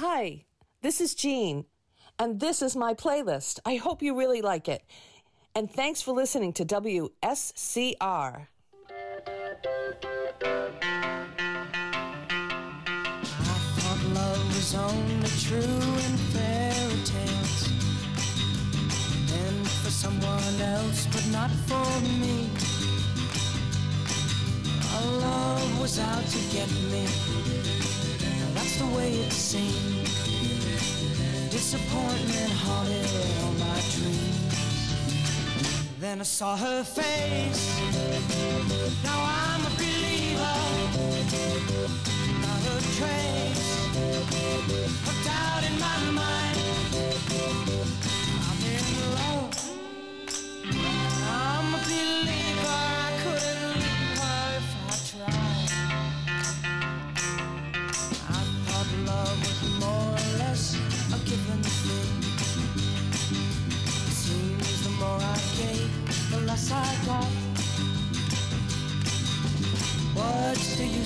Hi, 0.00 0.44
this 0.82 1.00
is 1.00 1.14
Jeanne, 1.14 1.64
and 2.18 2.38
this 2.38 2.60
is 2.60 2.76
my 2.76 2.92
playlist. 2.92 3.60
I 3.64 3.76
hope 3.76 4.02
you 4.02 4.14
really 4.14 4.42
like 4.42 4.68
it. 4.68 4.82
And 5.54 5.70
thanks 5.70 6.02
for 6.02 6.12
listening 6.12 6.52
to 6.52 6.66
WSCR. 6.66 7.08
I 8.02 8.46
thought 13.78 14.02
love 14.12 14.46
was 14.48 14.74
only 14.74 15.30
true 15.40 15.60
in 16.04 16.16
fairy 16.28 17.00
tales 17.06 17.70
and 19.32 19.66
for 19.66 19.90
someone 19.90 20.60
else, 20.60 21.06
but 21.06 21.26
not 21.32 21.50
for 21.50 22.00
me. 22.20 22.50
Our 24.92 25.10
love 25.22 25.80
was 25.80 25.98
out 25.98 26.26
to 26.26 26.38
get 26.54 26.70
me. 26.92 27.65
The 28.78 28.84
way 28.94 29.10
it 29.10 29.32
seemed. 29.32 30.04
Disappointment 31.50 32.52
haunted 32.52 33.08
all 33.42 33.52
my 33.52 33.80
dreams. 33.96 34.56
Then 35.98 36.20
I 36.20 36.24
saw 36.24 36.56
her 36.58 36.84
face. 36.84 37.80
Now 39.02 39.18
I'm 39.18 39.62
a 39.64 39.70
believer. 39.80 40.58
Not 42.44 42.62
a 42.74 42.78
trace 42.98 43.66
of 45.08 45.16
doubt 45.24 45.64
in 45.64 45.74
my 45.80 45.98
mind. 46.12 47.65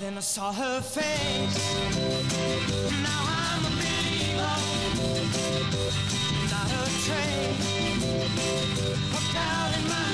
Then 0.00 0.16
I 0.16 0.20
saw 0.20 0.50
her 0.52 0.80
face. 0.80 1.74
Now 3.02 3.22
I'm 3.42 3.64
a 3.64 3.70
believer. 3.76 4.56
Not 6.50 6.70
a 6.70 6.84
trace 7.04 7.70
of 9.16 9.24
doubt 9.34 9.72
in 9.76 9.84
my 9.88 10.09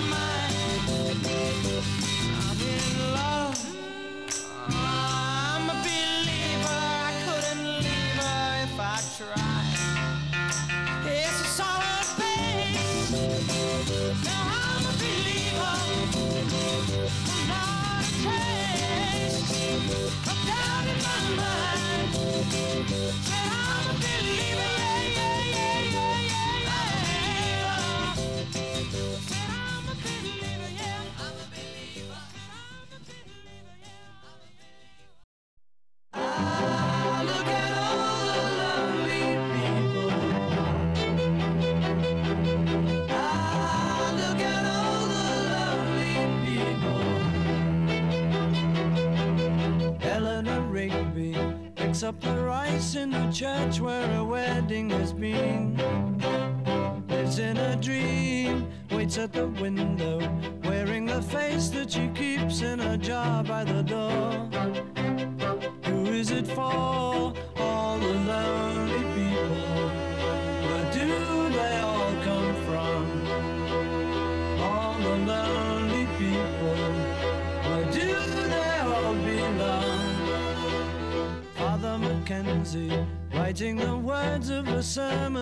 in 52.96 53.10
the 53.10 53.30
church 53.30 53.80
where 53.80 54.16
a 54.16 54.24
wedding 54.24 54.90
has 54.90 55.12
been. 55.12 55.65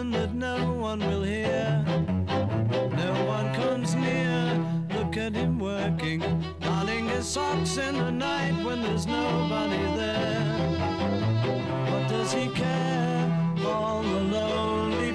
Sermon 0.05 0.11
that 0.11 0.35
no 0.35 0.73
one 0.73 1.01
will 1.01 1.23
hear. 1.23 1.85
No 2.97 3.25
one 3.27 3.55
comes 3.55 3.95
near. 3.95 4.87
Look 4.95 5.17
at 5.17 5.35
him 5.35 5.59
working, 5.59 6.21
darning 6.61 7.09
his 7.09 7.27
socks 7.27 7.77
in 7.77 7.97
the 7.97 8.11
night 8.11 8.65
when 8.65 8.83
there's 8.83 9.07
nobody 9.07 9.83
there. 9.97 10.43
What 11.91 12.09
does 12.09 12.33
he 12.33 12.49
care? 12.49 13.55
All 13.67 14.03
the 14.03 14.21
lonely 14.21 15.13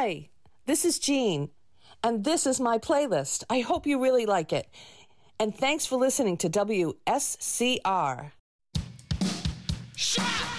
Hi, 0.00 0.28
this 0.64 0.84
is 0.84 1.00
Jeanne, 1.00 1.50
And 2.04 2.22
this 2.22 2.46
is 2.46 2.60
my 2.60 2.78
playlist. 2.78 3.42
I 3.50 3.58
hope 3.58 3.84
you 3.84 4.00
really 4.00 4.26
like 4.26 4.52
it. 4.52 4.68
And 5.40 5.52
thanks 5.52 5.86
for 5.86 5.96
listening 5.96 6.36
to 6.36 6.48
WSCR. 6.48 8.30
Shut 9.96 10.57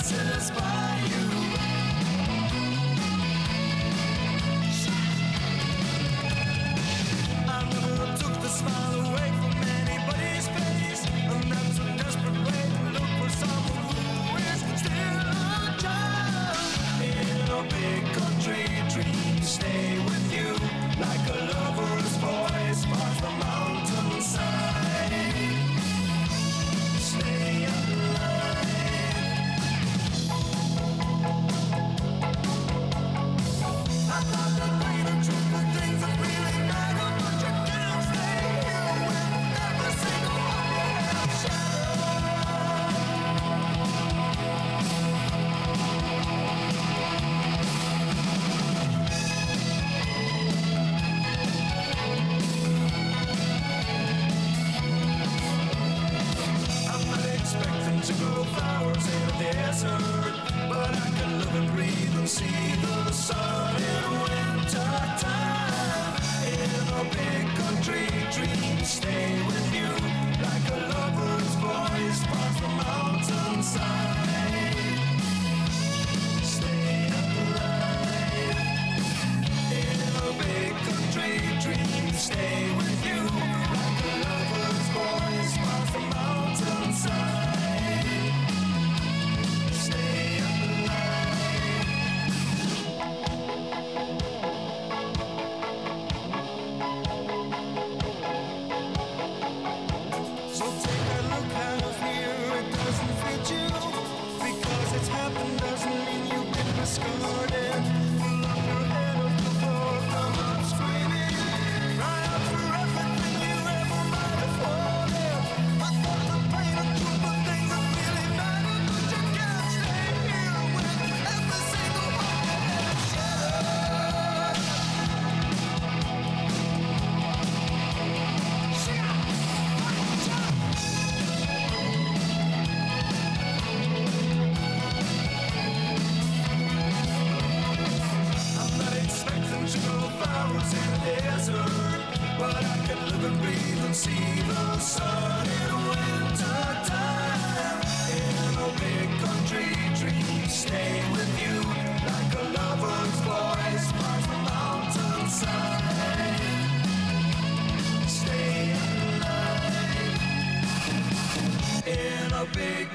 passes 0.00 0.50
by. 0.52 0.79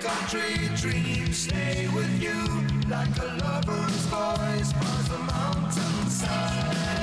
country 0.05 0.69
dreams 0.75 1.37
stay 1.37 1.87
with 1.95 2.21
you 2.21 2.37
like 2.87 3.17
a 3.17 3.37
lover's 3.43 4.05
voice 4.05 4.71
by 4.73 5.01
the 5.09 5.17
mountainside. 5.33 6.94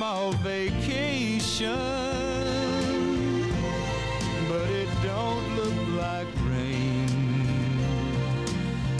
small 0.05 0.31
vacation, 0.33 1.71
but 4.47 4.69
it 4.69 4.87
don't 5.01 5.55
look 5.55 5.79
like 5.99 6.27
rain. 6.47 7.09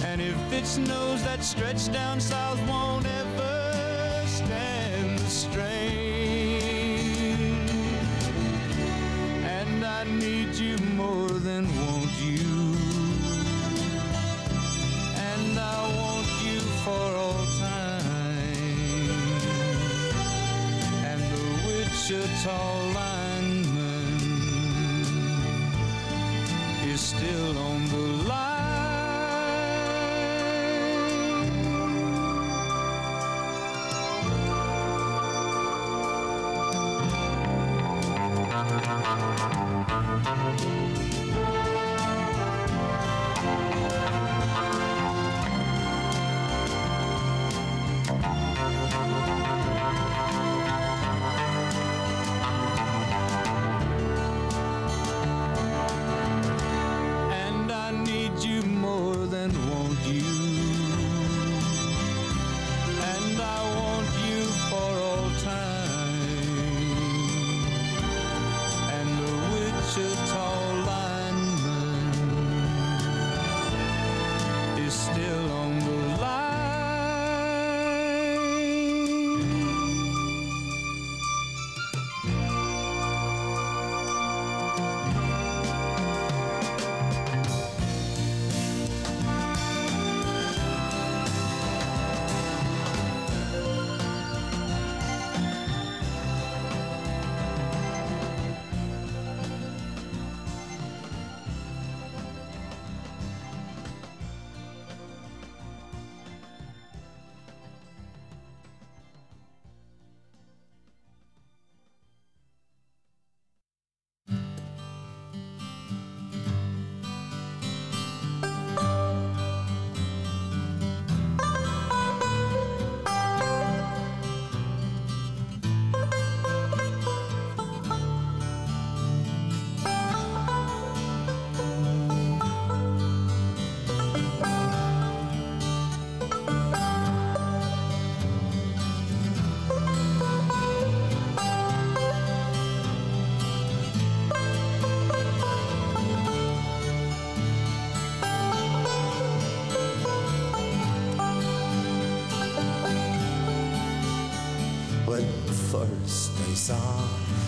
And 0.04 0.20
if 0.20 0.36
it 0.52 0.66
snows, 0.66 1.22
that 1.24 1.44
stretch 1.44 1.92
down 1.92 2.20
south 2.20 2.60
won't 2.68 3.06
ever 3.06 4.24
stand 4.26 5.20
the 5.20 5.30
strain. 5.30 6.05
Wichita 22.46 22.85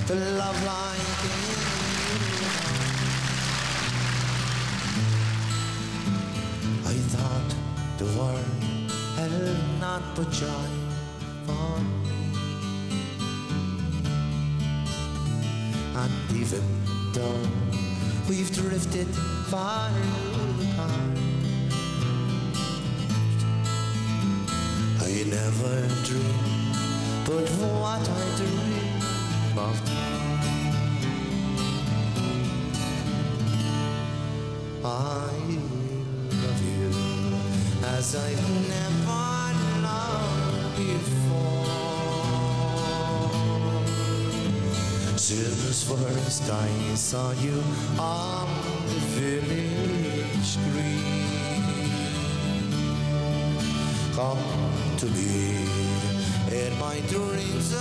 the 0.08 0.16
love 0.16 0.64
light 0.64 1.24
in 1.24 1.68
I 6.86 6.94
thought 7.12 7.50
the 7.98 8.06
world 8.18 8.46
had 9.18 9.32
not 9.82 10.02
but 10.16 10.32
joy 10.32 10.70
for 11.46 11.80
me. 11.82 12.22
And 16.02 16.14
even 16.38 16.64
though 17.12 17.46
we've 18.30 18.52
drifted 18.54 19.08
far 19.52 19.90
apart, 19.90 21.18
I 25.02 25.24
never 25.28 25.76
dreamed 26.06 26.58
but 27.26 27.50
what 27.60 28.10
I 28.10 28.36
dream 28.38 28.76
I 29.60 29.64
love 36.44 36.62
you 36.64 36.92
as 37.84 38.16
I've 38.16 38.50
never 38.70 39.54
loved 39.82 40.78
before. 40.78 41.66
Since 45.18 45.84
first 45.90 46.52
I 46.52 46.70
saw 46.94 47.32
you 47.32 47.64
on 47.98 48.48
the 48.86 49.00
village 49.18 50.58
green. 50.70 51.18
Come 54.14 54.38
to 54.98 55.06
me 55.08 55.66
in 56.52 56.78
my 56.80 57.00
dreams 57.08 57.74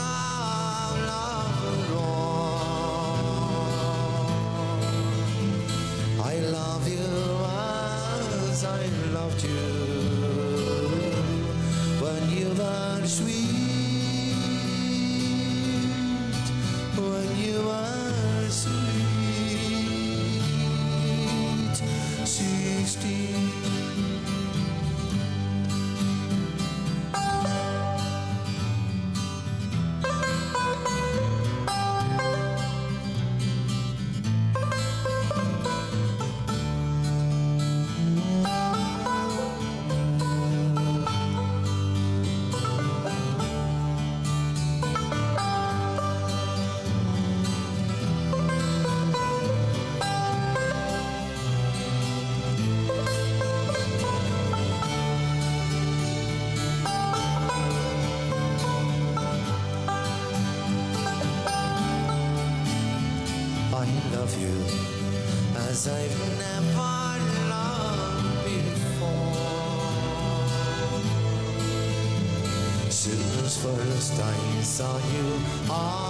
saw 74.77 74.99
you 74.99 75.41
all. 75.71 76.06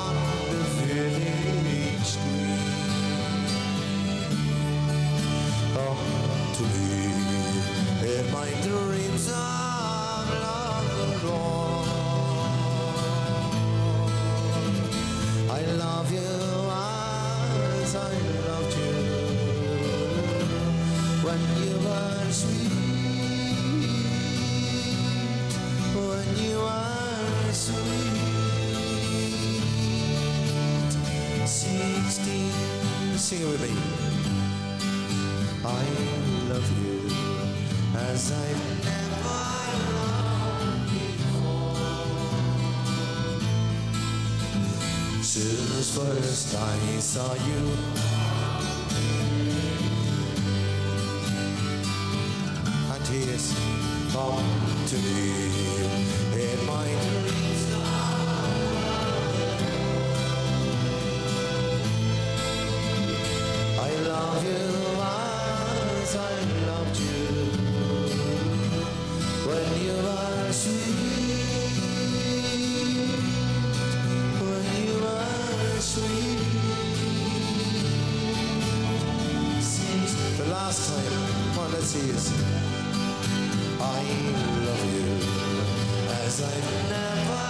sing 33.27 33.43
it 33.43 33.49
with 33.49 33.61
me. 33.61 33.75
I 35.65 35.85
love 36.49 36.69
you 36.79 37.11
as 37.99 38.31
I've 38.31 38.65
never 38.85 39.39
loved 39.97 40.91
before. 40.93 41.75
Since 45.25 45.89
first 45.99 46.55
I 46.55 47.01
saw 47.01 47.35
you. 47.35 47.63
And 52.93 53.03
tears 53.07 53.47
come 54.13 54.51
to 54.87 54.97
me. 54.99 55.76
days. 82.07 82.33
I 83.81 84.03
love 84.67 84.85
you 84.95 85.11
as 86.25 86.43
I've 86.43 86.71
never 86.91 87.47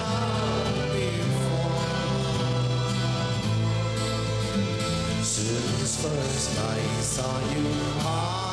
loved 0.00 0.92
before. 0.92 1.82
since 5.22 6.02
first 6.02 6.58
I 6.58 6.78
saw 7.00 7.34
you, 7.54 7.66
I 8.00 8.51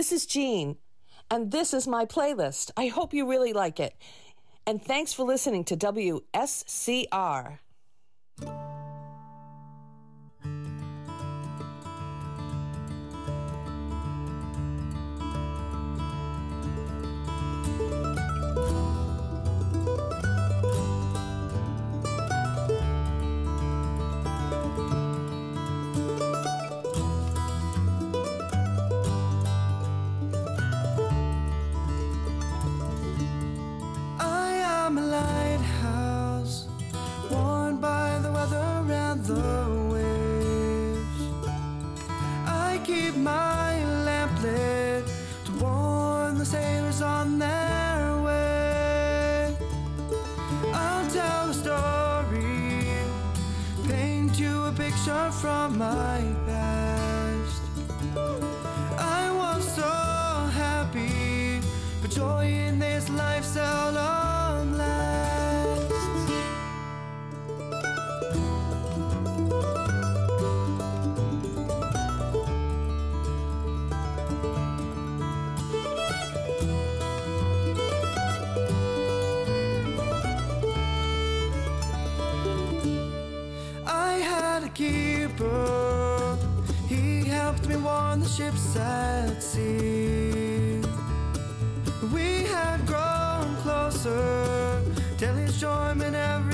This 0.00 0.12
is 0.12 0.24
Jeanne, 0.24 0.78
and 1.30 1.50
this 1.50 1.74
is 1.74 1.86
my 1.86 2.06
playlist. 2.06 2.70
I 2.74 2.86
hope 2.86 3.12
you 3.12 3.28
really 3.28 3.52
like 3.52 3.78
it. 3.78 3.94
And 4.66 4.82
thanks 4.82 5.12
for 5.12 5.24
listening 5.24 5.62
to 5.64 5.76
WSCR. 5.76 7.58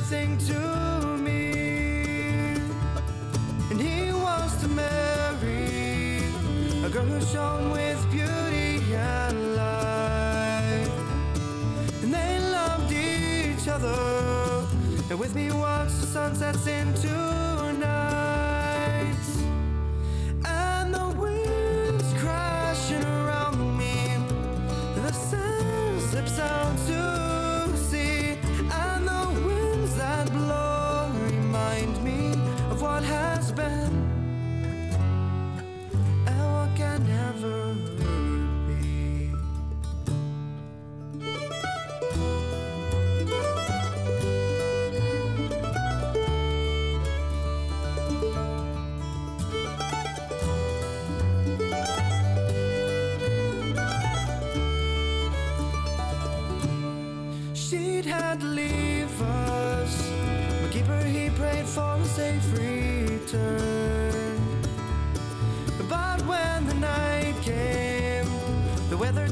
everything 0.07 0.39
to 0.39 1.17
me. 1.19 2.55
And 3.71 3.81
he 3.81 4.13
wants 4.13 4.55
to 4.61 4.69
marry 4.69 6.19
a 6.85 6.89
girl 6.89 7.05
who 7.05 7.21
shone 7.27 7.73
with 7.73 8.01
beauty 8.13 8.95
and 8.95 9.57
light. 9.57 10.89
And 12.03 12.15
they 12.15 12.39
loved 12.39 12.93
each 12.93 13.67
other. 13.69 14.67
And 15.11 15.19
with 15.19 15.35
me 15.35 15.51
walks 15.51 15.95
the 15.99 16.07
sunsets 16.07 16.67
into 16.67 17.46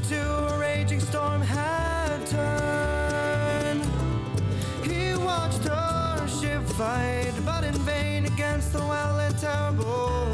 to 0.01 0.53
a 0.53 0.59
raging 0.59 0.99
storm 0.99 1.41
had 1.41 2.25
turned. 2.27 3.83
He 4.83 5.15
watched 5.15 5.63
her 5.63 6.27
ship 6.27 6.63
fight, 6.63 7.33
but 7.45 7.63
in 7.63 7.73
vain 7.85 8.25
against 8.25 8.73
the 8.73 8.79
wild 8.79 9.19
and 9.19 9.37
terrible. 9.37 10.24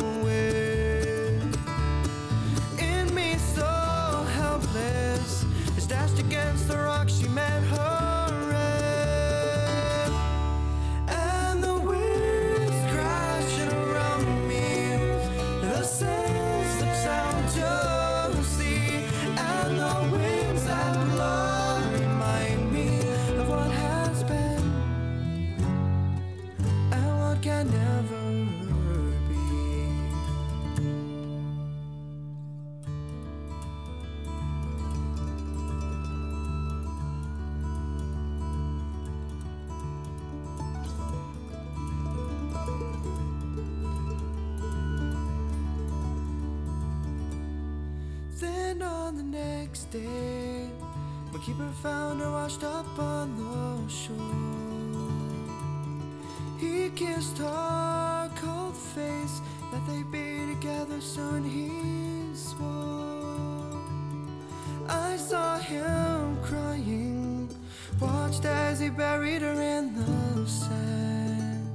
As 68.72 68.80
he 68.80 68.88
buried 68.88 69.42
her 69.42 69.62
in 69.62 69.94
the 69.94 70.48
sand. 70.48 71.68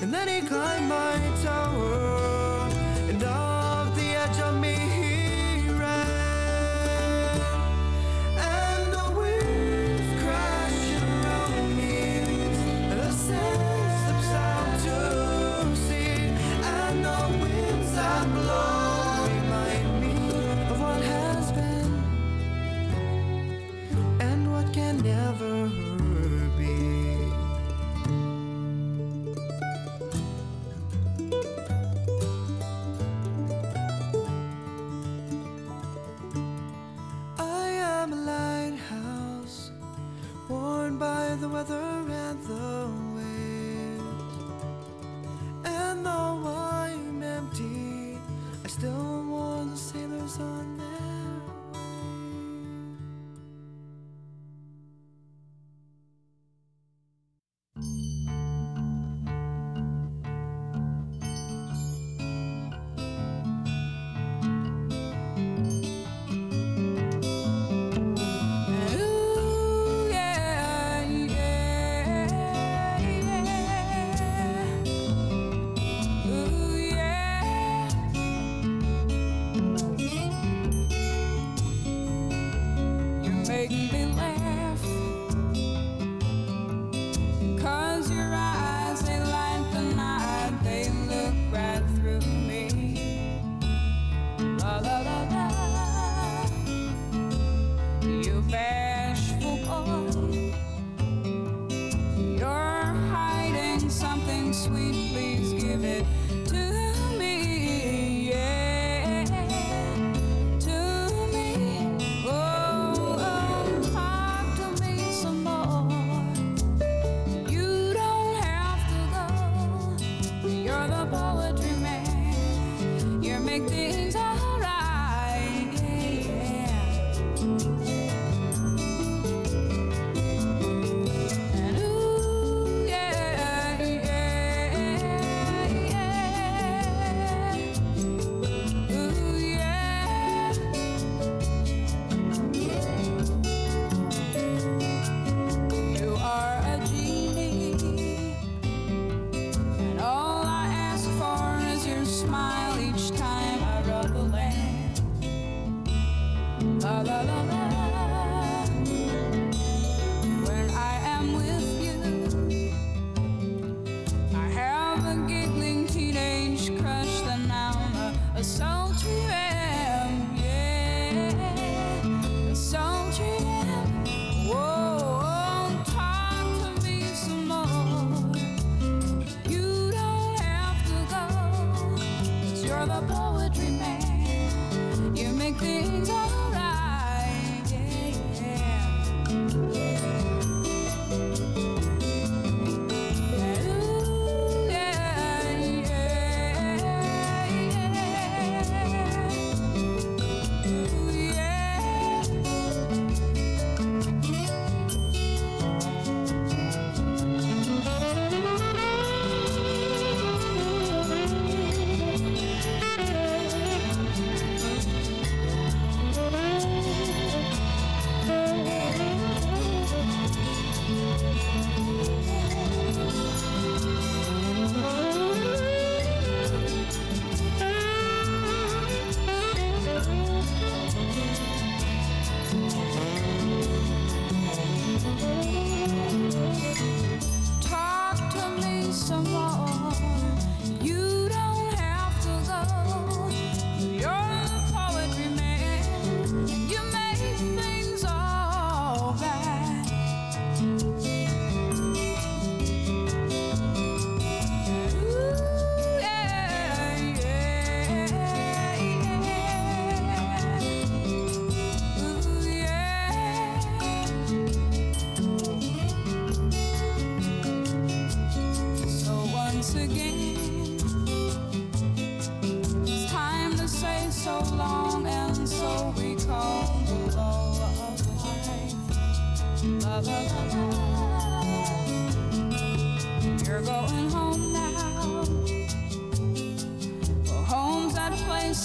And 0.00 0.14
then 0.14 0.28
he 0.28 0.46
climbed 0.46 0.88
my 0.88 1.18
tower. 1.42 2.25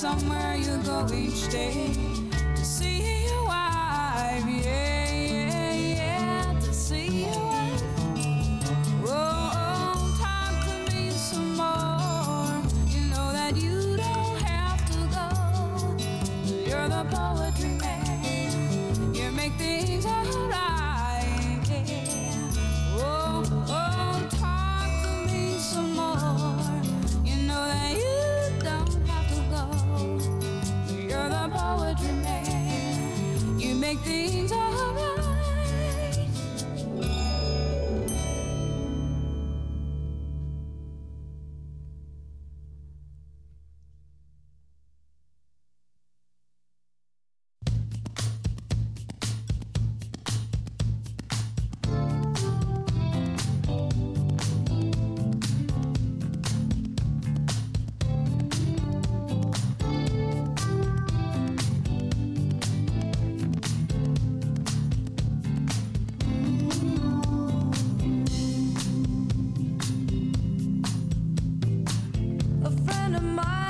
somewhere 0.02 0.56
you 0.56 0.78
go 0.84 1.08
each 1.14 1.48
day 1.52 1.94
to 2.56 2.66
see 2.66 3.21
A 72.64 72.70
friend 72.70 73.16
of 73.16 73.24
mine. 73.24 73.61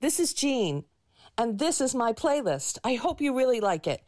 This 0.00 0.18
is 0.18 0.32
Jeanne, 0.32 0.84
and 1.36 1.58
this 1.58 1.78
is 1.78 1.94
my 1.94 2.14
playlist. 2.14 2.78
I 2.82 2.94
hope 2.94 3.20
you 3.20 3.36
really 3.36 3.60
like 3.60 3.86
it. 3.86 4.02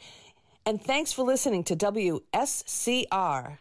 And 0.65 0.83
thanks 0.83 1.13
for 1.13 1.23
listening 1.23 1.65
to 1.65 1.77
WSCR. 1.77 3.59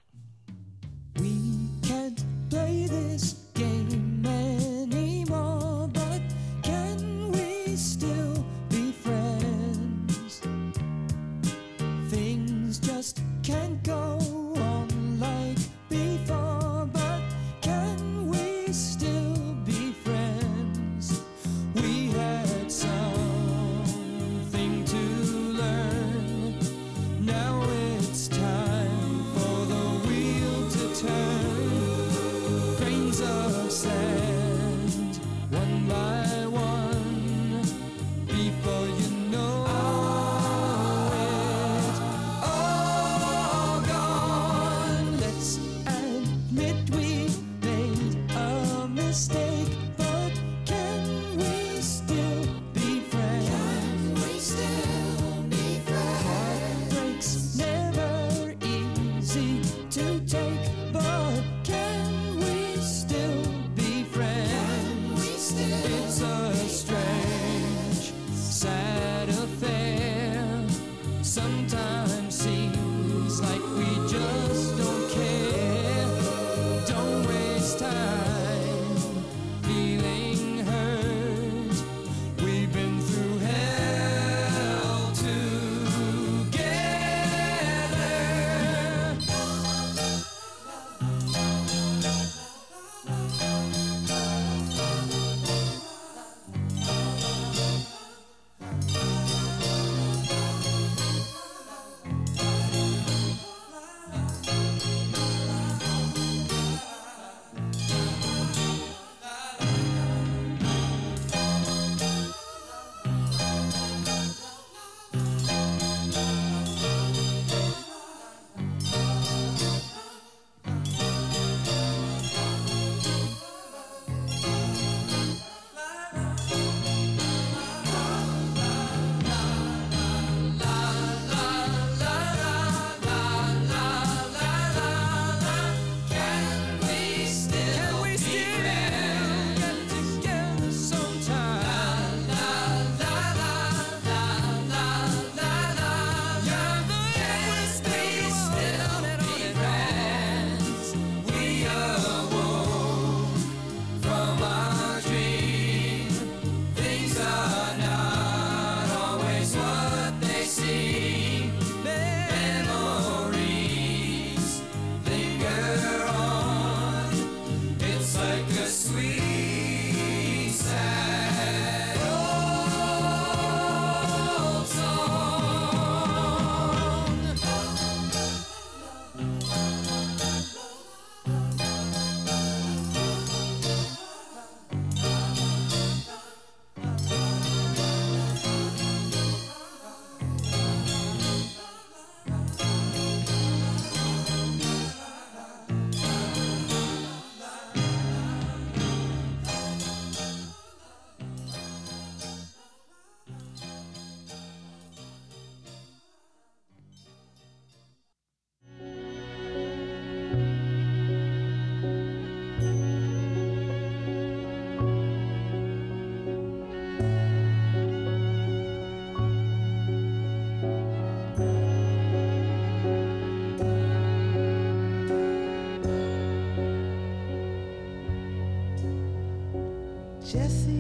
Jesse, 230.32 230.71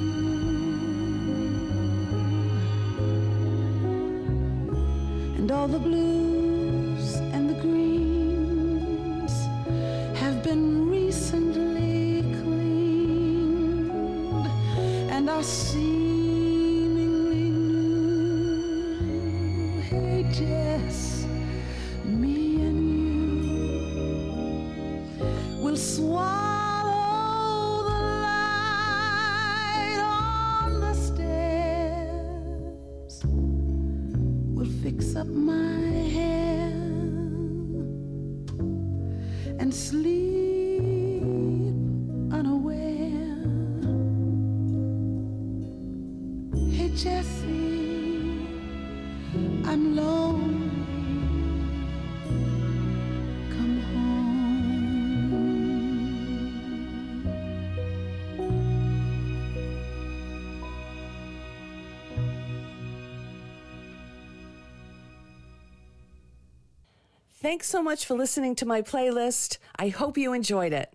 And 5.38 5.52
all 5.52 5.68
the 5.68 5.80
blue. 5.80 6.31
Thanks 67.42 67.66
so 67.66 67.82
much 67.82 68.06
for 68.06 68.14
listening 68.14 68.54
to 68.58 68.68
my 68.68 68.84
playlist. 68.84 69.58
I 69.76 69.90
hope 69.90 70.16
you 70.16 70.32
enjoyed 70.32 70.74
it. 70.74 70.91